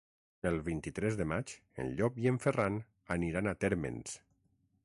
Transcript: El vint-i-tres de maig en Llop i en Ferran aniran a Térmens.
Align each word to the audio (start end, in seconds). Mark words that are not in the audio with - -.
El 0.51 0.55
vint-i-tres 0.69 1.17
de 1.19 1.27
maig 1.33 1.53
en 1.83 1.93
Llop 2.01 2.19
i 2.23 2.27
en 2.33 2.41
Ferran 2.47 2.83
aniran 3.17 3.51
a 3.53 3.57
Térmens. 3.67 4.19